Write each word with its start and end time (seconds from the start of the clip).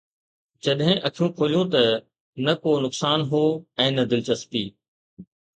جڏهن 0.63 0.97
اکيون 1.07 1.29
کوليون 1.37 1.65
ته 1.73 1.83
نه 2.45 2.53
ڪو 2.63 2.71
نقصان 2.85 3.19
هو 3.31 3.43
۽ 3.85 3.87
نه 3.97 4.03
دلچسپي 4.11 4.63